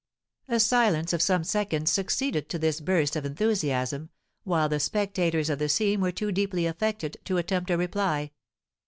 [0.47, 4.09] A silence of some seconds succeeded to this burst of enthusiasm,
[4.43, 8.31] while the spectators of the scene were too deeply affected to attempt a reply.